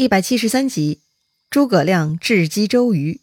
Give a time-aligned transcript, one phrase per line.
[0.00, 1.00] 一百七十三集，
[1.50, 3.20] 诸葛亮智击周瑜。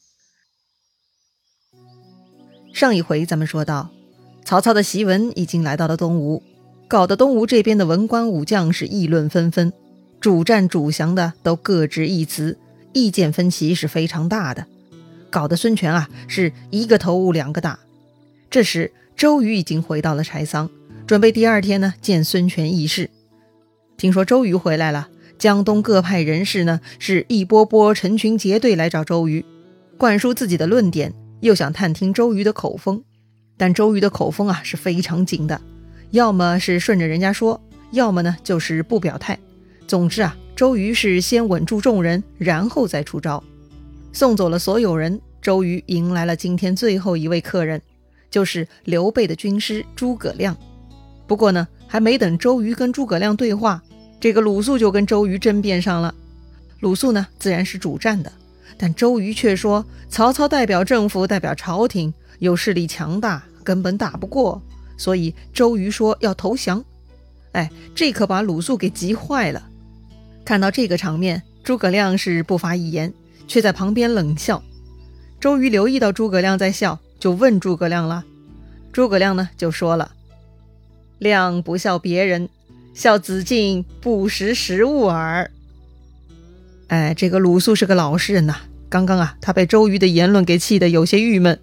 [2.72, 3.90] 上一回咱们说到，
[4.46, 6.44] 曹操的檄文已经来到了东吴，
[6.88, 9.74] 搞得东吴这边的文官武将是议论纷纷，
[10.20, 12.60] 主战主降的都各执一词，
[12.94, 14.68] 意见分歧是非常大的，
[15.32, 17.80] 搞得孙权啊是一个头雾两个大。
[18.52, 20.70] 这时，周瑜已经回到了柴桑，
[21.08, 23.10] 准备第二天呢见孙权议事。
[23.98, 25.10] 听说周瑜回来了。
[25.38, 29.46] 江东各派人士呢，是一波波成群结队来找周瑜，
[29.98, 33.04] 灌输自己的论点，又想探听周瑜的口风。
[33.56, 35.62] 但周瑜的口风啊是非常紧的，
[36.12, 39.38] 要么是顺着人家说，要么呢就是不表态。
[39.88, 43.44] 总之啊，周瑜是先稳住众人，然后再出招。
[44.14, 47.80] 送走了所有人，周瑜迎来了今天最后一位客人，
[48.32, 50.58] 就是刘备的军师诸葛亮。
[51.28, 53.84] 不过呢，还没等周瑜跟诸葛亮对话。
[54.20, 56.14] 这个鲁肃就跟周瑜争辩上了。
[56.80, 58.32] 鲁肃呢，自然是主战的，
[58.78, 64.62] 但周瑜却说曹操代表政府，代表朝廷，有势力强大，根本打不过，
[64.98, 66.84] 所以周瑜说要投降。
[67.54, 69.70] 哎，这可把鲁肃给急坏了。
[70.46, 73.14] 看到这个场面，诸葛亮是不发一言，
[73.48, 74.64] 却在旁边冷笑。
[75.40, 78.24] 周瑜留意到诸葛亮在笑，就问诸葛亮了。
[78.92, 80.12] 诸葛亮呢，就说了
[81.20, 82.50] ：“亮不笑别人。”
[82.98, 85.52] 笑子敬不识时务耳。
[86.88, 88.56] 哎，这个鲁肃是个老实人呐。
[88.90, 91.60] 刚刚啊，他被周瑜的言论给气得有些郁闷。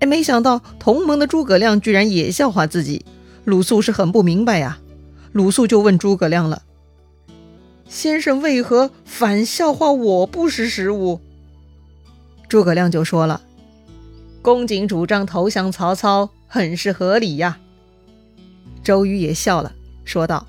[0.00, 3.06] 哎，没想到同盟的诸葛亮居然也笑话自己。
[3.46, 4.78] 鲁肃是很不明白呀。
[5.32, 6.64] 鲁肃就问诸葛亮了
[7.88, 11.22] ：“先生为何反笑话我不识时务？”
[12.50, 13.40] 诸葛亮就说了
[14.42, 17.58] ：“公瑾主张投降曹操，很是合理呀。”
[18.84, 19.72] 周瑜也笑了，
[20.04, 20.46] 说道。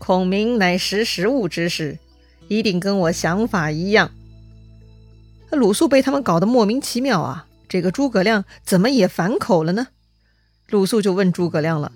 [0.00, 1.98] 孔明乃识时务之士，
[2.48, 4.10] 一定跟我想法一样。
[5.50, 7.46] 鲁肃被他们搞得莫名其妙啊！
[7.68, 9.88] 这个诸葛亮怎么也反口了呢？
[10.70, 11.92] 鲁肃就问诸葛亮了：“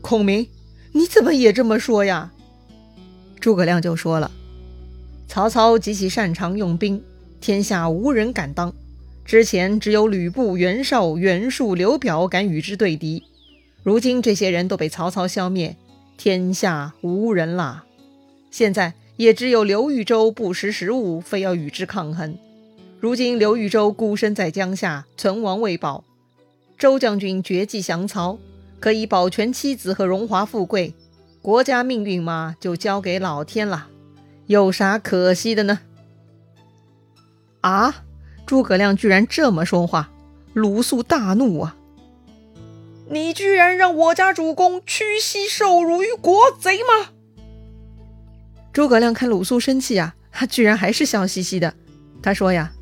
[0.00, 0.46] 孔明，
[0.92, 2.30] 你怎么也这么说呀？”
[3.40, 4.30] 诸葛亮就说了
[5.26, 7.02] ：“曹操极其擅长用兵，
[7.40, 8.72] 天下无人敢当。
[9.24, 13.24] 之前只有吕布、袁绍、袁术、刘表敢与之对敌，
[13.82, 15.76] 如今这些人都被曹操消灭。”
[16.18, 17.84] 天下无人啦！
[18.50, 22.36] 现在也只有刘豫州不识时务，非要与之抗衡。
[22.98, 26.02] 如今刘豫州孤身在江夏，存亡未保。
[26.76, 28.36] 周将军绝迹降曹，
[28.80, 30.92] 可以保全妻子和荣华富贵，
[31.40, 33.86] 国家命运嘛，就交给老天了，
[34.48, 35.78] 有啥可惜的呢？
[37.60, 38.02] 啊！
[38.44, 40.10] 诸葛亮居然这么说话，
[40.52, 41.76] 鲁肃大怒啊！
[43.10, 47.10] 你居然让我家主公屈膝受辱于国贼吗？
[48.72, 51.72] 诸葛亮看鲁肃生气啊，他 居然还是笑嘻嘻的。
[52.22, 52.72] 他说呀：“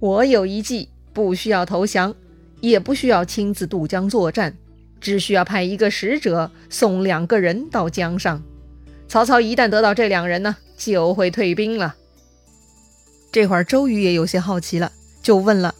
[0.00, 2.14] 我有一计，不需要投降，
[2.60, 4.56] 也不需要亲自渡江作战，
[5.00, 8.42] 只需要派一个使者送两个人到江上。
[9.06, 11.94] 曹操一旦得到这两人呢，就会退兵了。”
[13.30, 14.90] 这会儿周瑜也有些好奇了，
[15.22, 15.74] 就问了：“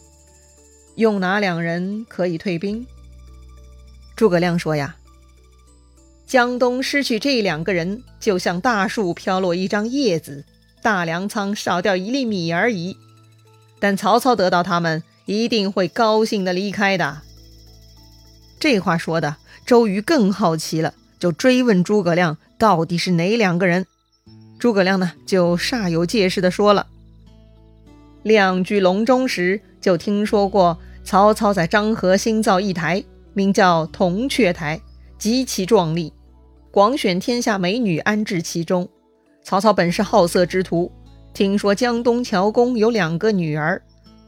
[0.95, 2.87] 用哪两人可以退兵？”
[4.19, 4.97] 诸葛亮说：“呀，
[6.27, 10.43] 江东失去这两个人，就像大树飘落一张叶子，
[10.81, 12.97] 大粮仓少掉一粒米而已。
[13.79, 17.21] 但曹操得到他们，一定会高兴的离开的。”
[18.59, 23.87] 这话说的，周瑜更好奇了，就追问诸葛亮到底是哪两个人。
[24.59, 26.87] 诸葛亮呢，就煞有介事的说了
[28.23, 33.01] ：“亮居隆中时，就听说过曹操在漳河新造一台。”
[33.39, 34.81] 名叫铜雀台，
[35.17, 36.11] 极其壮丽，
[36.71, 38.85] 广选天下美女安置其中。
[39.45, 40.91] 曹操本是好色之徒，
[41.33, 43.81] 听说江东乔公有两个女儿，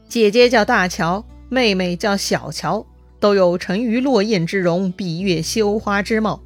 [0.08, 2.86] 姐姐叫大乔，妹妹叫小乔，
[3.20, 6.40] 都有沉鱼落雁之容，闭月羞花之貌。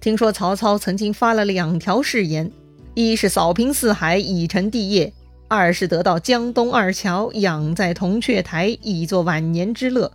[0.00, 2.50] 听说曹操曾经发了两条誓言：
[2.94, 5.12] 一是扫平四海，以成帝业；
[5.46, 10.10] 二是得到江东二乔，养在铜雀台，以作晚年之乐。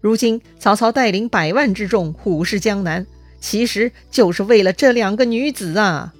[0.00, 3.04] 如今曹操带领百万之众虎视江南，
[3.40, 6.14] 其实就是为了这两个女子啊！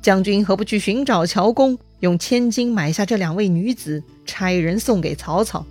[0.00, 5.64] 将军何不去寻找乔公，用千金买下这两位女子，差人送给曹操？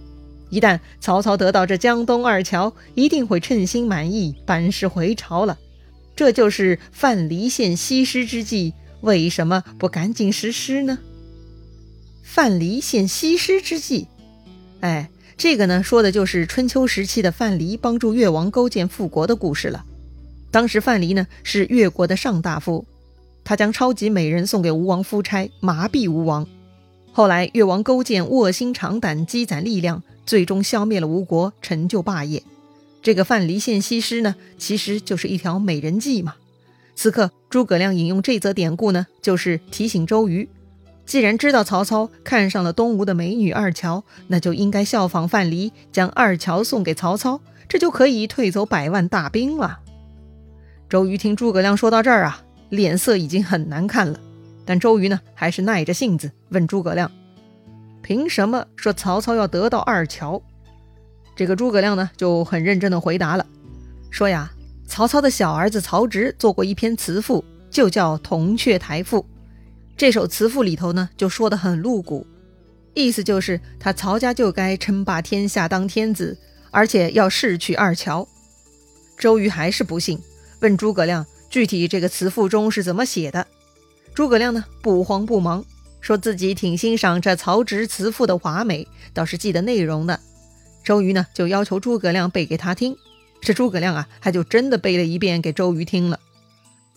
[0.52, 5.58] 一旦曹操得到这江东二乔，一定会称心满意，班师回朝了。
[6.16, 11.00] 这就是范蠡献西施之计，为什么不赶紧实施呢？
[12.22, 14.08] 范蠡献西施之计，
[14.82, 15.10] 哎。
[15.42, 19.84] 这个呢，说的就是春秋时期的范蠡帮助越王勾践复国的故事了。
[20.52, 22.86] 当时范蠡呢是越国的上大夫，
[23.44, 26.48] 他将超级美人送给吴王夫差，麻痹吴王。
[27.12, 32.44] 后来越王勾践卧薪尝胆，积攒力量，最终消灭了吴国，成就霸业。
[33.02, 36.36] 这个范蠡献西施呢，其实就是一条美人计嘛。
[36.94, 40.48] 此刻诸葛亮引用这则典故呢，就是提醒周瑜，
[41.06, 49.80] 既然知道曹操看上了东吴的美女二乔，那就应该效仿范蠡，将二乔送给曹操，这就可以退走百万大兵了。
[50.88, 54.19] 周瑜听诸葛亮说到这儿啊，脸色已经很难看了。
[54.63, 57.12] 但周瑜呢，还是耐着性子问诸葛亮
[58.01, 60.42] ：“凭什么说曹操要得到二乔？”
[61.36, 63.45] 这个诸葛亮呢，就很认真的回答了，
[64.12, 64.51] 说呀
[64.88, 69.19] ：“曹操的小儿子曹植做过一篇词赋，就叫《铜雀台赋》。
[69.98, 72.26] 这首词赋里头呢，就说的很露骨，
[72.94, 76.38] 意思就是他曹家就该称霸天下当天子，
[76.72, 78.28] 而且要侍娶二乔。”
[79.20, 80.20] 周瑜还是不信。
[80.62, 83.46] 问诸葛亮，具体这个词赋中是怎么写的？
[84.14, 85.64] 诸葛亮呢，不慌不忙，
[86.00, 90.20] 说自己挺欣赏这曹植词赋的华美，倒是记得内容的。
[90.84, 92.96] 周瑜呢，就要求诸葛亮背给他听。
[93.42, 96.20] 这诸葛亮啊，他就真的背了一遍给周瑜听了。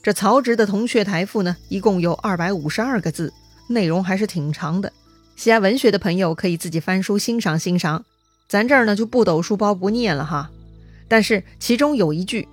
[0.05, 3.33] 这曹植的《铜雀台赋》呢，一共有二百五十二个字，
[3.69, 4.93] 内容还是挺长的。
[5.35, 8.05] 喜爱文学的朋友可以自己翻书欣赏欣赏，
[8.47, 10.51] 咱这儿呢就不抖书包不念了哈。
[11.09, 12.47] 但是其中有一句。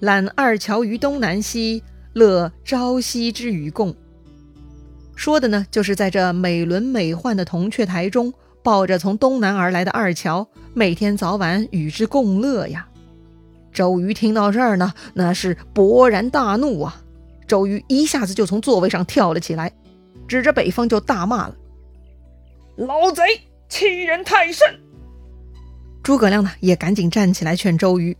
[0.00, 1.82] 揽二乔于东南西，
[2.14, 3.94] 乐朝夕之与共。
[5.14, 8.32] 说的呢，就是在这美轮美奂的铜雀台中，
[8.62, 12.88] 抱着从东南而来的二乔，每天早晚与之共乐呀。
[13.72, 17.02] 周瑜听到这儿呢，那是勃然大怒啊！
[17.48, 19.72] 周瑜一下子就从座位上跳了起来，
[20.28, 21.56] 指着北方就大骂了
[22.76, 23.22] ：“老贼，
[23.68, 24.78] 欺人太甚！”
[26.02, 28.16] 诸葛亮呢，也赶紧站起来劝周瑜。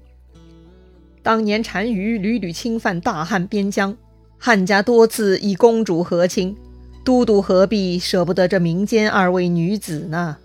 [1.22, 3.96] 当年单于屡屡侵犯大汉边疆，
[4.38, 6.56] 汉家多次以公主和亲，
[7.04, 10.36] 都督何必舍不得这民间二位女子呢？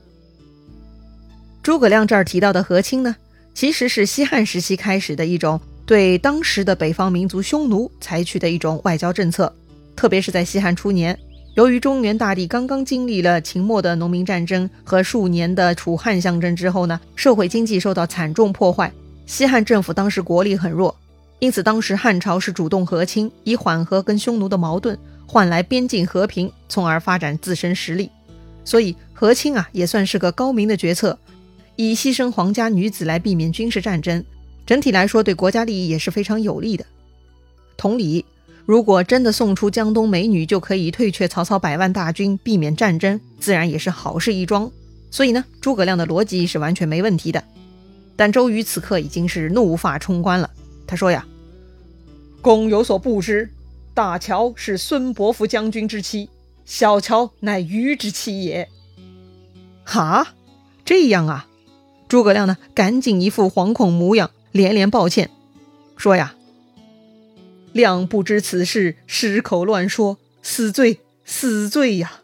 [1.64, 3.16] 诸葛亮这儿提到的和亲呢，
[3.58, 9.52] 其实是西汉时期开始的一种对当时的北方民族匈奴采取的一种外交政策，
[9.96, 11.18] 特别是在西汉初年，
[11.56, 18.94] 由于中原大地刚刚经历了秦末的农民战争和数年的楚汉相争之后呢，社会经济受到惨重破坏。
[19.26, 20.96] 西汉政府当时国力很弱，
[21.40, 24.96] 因此当时汉朝是主动和亲，以缓和跟匈奴的矛盾，
[25.26, 28.12] 换来边境和平，从而发展自身实力。
[28.64, 31.18] 所以和亲啊，也算是个高明的决策，
[31.78, 34.26] 以牺牲皇家女子来避免军事战争，
[34.66, 36.86] 整体来说对国家利益也是非常有利的。
[37.78, 38.26] 同理，
[38.66, 44.70] 如果真的送出江东美女，就可以退却曹操百万大军，避免战争，自然也是好事一桩。
[45.10, 47.44] 所以呢，诸葛亮的逻辑是完全没问题的。
[48.16, 50.50] 但周瑜此刻已经是怒发冲冠了。
[50.88, 51.26] 他说：“呀，
[52.42, 53.50] 公有所不知，
[53.94, 56.30] 大乔是孙伯符将军之妻，
[56.66, 58.68] 小乔乃虞之妻也。”
[59.86, 60.34] 哈，
[60.84, 61.47] 这样啊？
[62.08, 65.30] 诸葛亮呢，赶紧一副惶恐模样，连连抱歉，
[65.98, 66.36] 说：“呀，
[67.74, 72.22] 亮不知此事，失口乱说，死罪，死罪呀！”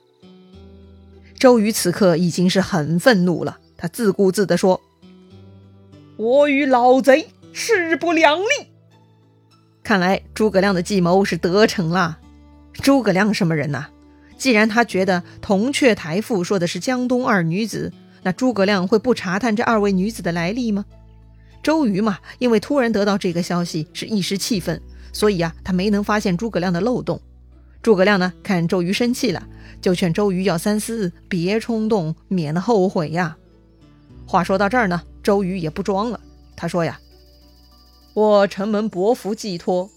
[1.38, 4.80] 周瑜此刻已经是很愤怒了，他自顾自地说。
[6.15, 8.45] 我与老贼势不两立。
[9.83, 12.19] 看来诸葛亮的计谋是得逞了。
[12.75, 13.88] 诸葛亮什么人呐？
[14.38, 17.91] 既然他觉得《铜雀台赋》说的是江东二女子，
[18.24, 20.86] 那诸葛亮会不查探这二位女子的来历吗？
[21.62, 27.22] 周瑜嘛，因为突然得到这个消息，是一时气愤，所以啊，他没能发现诸葛亮的漏洞。
[27.82, 29.48] 诸葛亮呢，看周瑜生气了，
[29.82, 33.38] 就劝周瑜要三思，别冲动，免得后悔呀。
[34.25, 35.01] 话说到这儿呢。
[35.24, 36.20] 周瑜也不装了，
[36.53, 37.00] 他说呀
[38.13, 39.89] ：“我城门伯符寄托，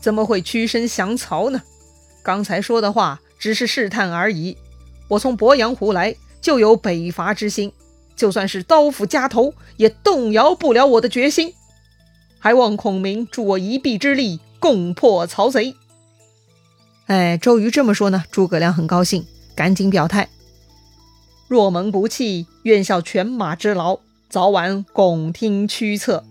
[0.00, 1.62] 怎么会屈身降曹呢？
[2.24, 4.56] 刚才说的话只是试探而已。
[5.06, 7.72] 我从鄱阳湖来，就有北伐之心，
[8.14, 11.54] 就算是刀斧加头，也动摇不了我的决心。
[12.38, 15.74] 还望孔明助我一臂之力，共破曹贼。”
[17.06, 20.28] 哎，周瑜这么说呢，诸葛亮很高兴，赶紧表态
[21.48, 26.24] ：“若蒙不弃，愿效犬马之劳。”早晚拱听驱策。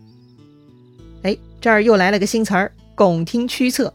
[1.22, 3.94] 哎，这儿又来了个新词儿“拱听驱策”。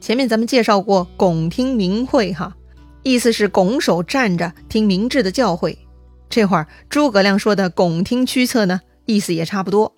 [0.00, 2.56] 前面咱们介绍过“拱听明会”哈，
[3.02, 5.76] 意思是拱手站着听明智的教诲。
[6.28, 9.92] 这会儿诸葛亮说的“拱听驱策”呢，意思也差不多，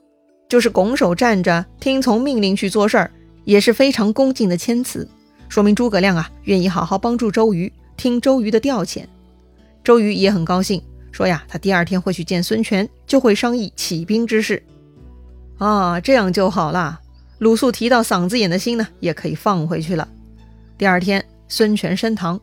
[0.48, 3.10] 就是拱手站着听从命令去做事儿，
[3.44, 5.08] 也是非常恭敬的谦辞，
[5.48, 9.04] 说明诸葛亮啊愿意好好帮助周瑜，听周瑜的调遣。
[9.84, 10.82] 周瑜也很高兴。
[11.10, 14.62] 说呀，他第二天会去见孙权，就会商议起兵之事。
[15.58, 17.00] 啊，这样就好了。
[17.36, 20.08] 鲁肃提到嗓子眼的心呢，也可以放回去了。
[20.78, 22.40] 第二天，孙权升堂，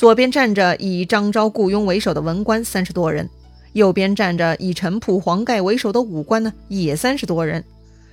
[0.00, 3.28] 左边站着以张昭、顾雍为首的文官三十多人，
[3.74, 7.62] 右边站着以陈普、黄盖为首的武官呢，也三十多人。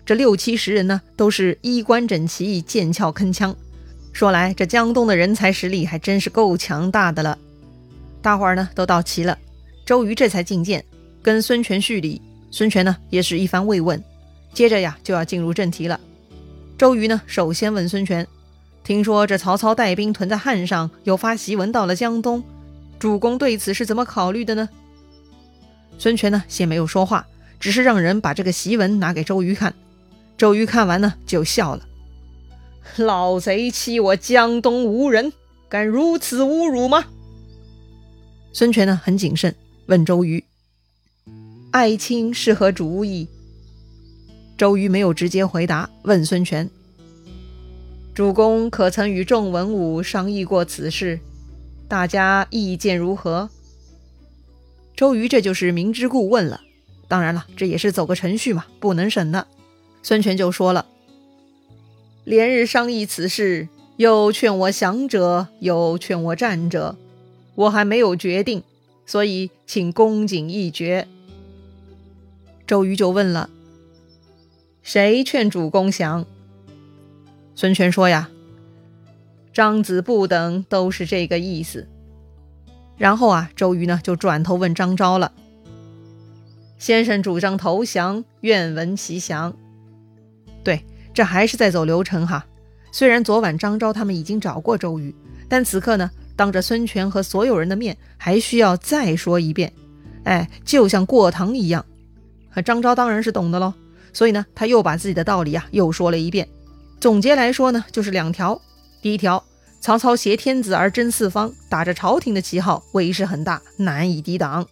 [0.05, 3.55] 这六七十人呢，都是衣冠整齐、剑鞘铿锵。
[4.11, 7.37] 说来，这江东的人才实力还真是够强大的了。
[8.21, 9.37] 大伙儿呢都到齐了，
[9.85, 10.83] 周瑜这才觐见，
[11.21, 12.21] 跟孙权叙礼。
[12.51, 14.03] 孙权呢也是一番慰问，
[14.53, 15.97] 接着呀就要进入正题了。
[16.77, 18.27] 周瑜呢首先问孙权。
[18.87, 22.41] 听说这曹操带兵屯在汉上，又发檄文到了江东，
[22.97, 24.69] 主公对此是怎么考虑的呢？
[25.99, 27.27] 孙权呢，先没有说话，
[27.59, 29.73] 只是让人把这个檄文拿给周瑜看。
[30.37, 31.85] 周瑜看完呢，就笑了
[32.95, 35.33] ：“老贼欺我江东无人，
[35.67, 37.03] 敢如此侮辱吗？”
[38.53, 39.53] 孙权呢，很谨慎，
[39.87, 40.41] 问周瑜
[41.71, 43.27] ：“爱卿是何主意？”
[44.57, 46.69] 周瑜没有直接回答，问孙权。
[48.17, 51.19] 主公可曾与众文武商议过此事？
[51.87, 53.51] 大家意见如何？
[54.95, 56.61] 周瑜这就是明知故问了。
[57.07, 59.45] 当然了，这也是走个程序嘛，不能省的。
[60.01, 60.87] 孙权就说了
[62.25, 66.95] ：“连日商议此事，有劝我降者，有劝我战者，
[67.53, 68.63] 我还没有决定，
[69.05, 71.07] 所以请公瑾一决。”
[72.65, 73.51] 周瑜就问了
[74.81, 76.25] ：“谁劝主公降？”
[77.57, 78.29] 孙权说：“呀，
[79.51, 81.87] 张子布等都是这个意思。”
[82.97, 85.31] 然后啊，周瑜呢就转头问张昭了
[86.77, 89.55] ：“先生主张投降，愿闻其详。”
[90.63, 90.85] 对，
[91.15, 92.45] 这还是在走流程哈。
[92.91, 95.15] 虽然昨晚张昭他们已经找过周瑜，
[95.49, 99.73] 但此刻呢，当着孙权和所有人的面，还需要再说一遍。
[100.25, 101.83] 哎，就像过堂一样。
[102.63, 103.73] 张昭当然是懂的喽，
[104.13, 106.47] 所以呢，他又把自己的道理啊又说了一遍。
[106.99, 108.59] 总结来说呢，就是两条。
[109.01, 109.43] 第一条，
[109.79, 114.65] 曹操挟天子而争四方，打着朝廷的旗号，威势很大，难以抵挡。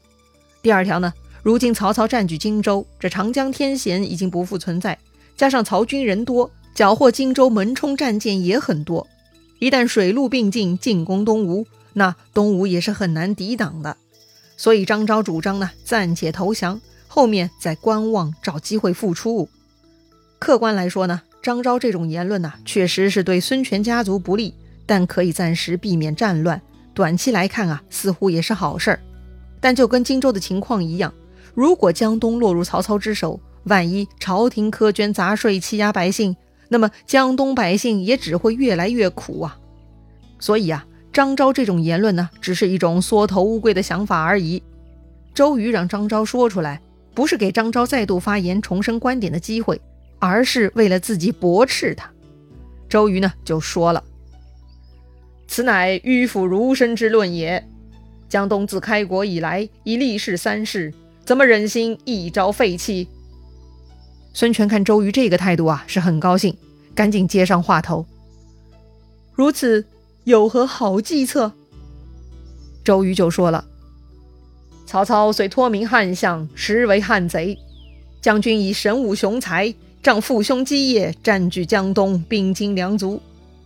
[0.64, 1.14] 第二条呢，
[1.44, 4.98] 如今曹操占据荆州，这长江天险已经不复存在，
[5.38, 9.08] 加上曹军人多，缴获荆州门冲战舰也很多，
[9.60, 13.96] 一旦水陆并进进攻东吴，那东吴也是很难抵挡的。
[14.58, 19.48] 所以张昭主张呢，暂且投降，后面再观望，找机会复出。
[20.40, 21.22] 客观来说呢。
[21.46, 24.56] 张昭这种言论呐，确实是对孙权家族不利，
[24.88, 26.60] 但可以暂时避免战乱。
[26.92, 29.00] 短期来看啊，似乎也是好事儿。
[29.62, 31.14] 但就跟荆州的情况一样，
[31.54, 36.36] 如果江东落入曹操之手，万一朝廷苛捐杂税欺压百姓，
[36.70, 39.56] 那么江东百姓也只会越来越苦啊。
[40.40, 40.84] 所以啊，
[41.14, 44.64] 张昭这种言论呢，只是一种缩头乌龟的想法而已。
[45.36, 46.82] 周瑜让张昭说出来，
[47.14, 49.80] 不是给张昭再度发言、重申观点的机会。
[50.26, 52.10] 而是为了自己驳斥他，
[52.90, 54.04] 周瑜呢就说了
[55.48, 57.68] ：“此乃迂腐儒生之论也。
[58.28, 63.08] 江东自开国以来，已历世三世，怎么忍心一朝废弃？”
[64.34, 66.58] 孙权看周瑜这个态度啊，是很高兴，
[66.94, 68.06] 赶紧接上话头
[69.34, 69.86] ：“如此
[70.24, 71.54] 有何好计策？”
[72.84, 73.66] 周瑜就说了
[74.86, 77.58] ：“曹操虽托名汉相，实为汉贼。
[78.22, 79.74] 将军以神武雄才。”
[80.06, 83.20] 仗父兄基业，占据江东，兵精粮足，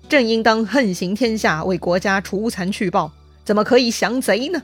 [0.07, 3.11] 正应当横行天下，为国家除残去暴，
[3.43, 4.63] 怎么可以降贼呢？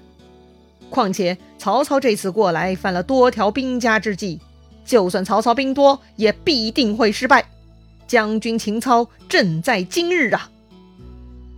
[0.90, 4.40] 况且曹操这次过来，犯了多条兵家之计，
[4.86, 7.46] 就算曹操兵多，也必定会失败。
[8.08, 10.50] 将军情操，正在今日啊！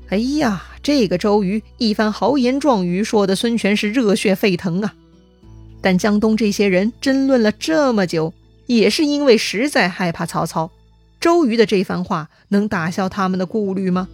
[0.09, 4.95] 哎呀，这个周瑜一番豪言壮语，说的孙权是热血沸腾啊！
[5.79, 8.33] 但江东这些人争论了这么久。
[8.67, 10.71] 也是因为实在害怕曹操，
[11.19, 14.07] 周瑜的这番话能打消他们的顾虑吗？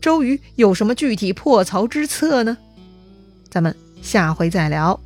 [0.00, 2.58] 周瑜有什么具体破曹之策呢？
[3.48, 4.98] 咱们下回再聊。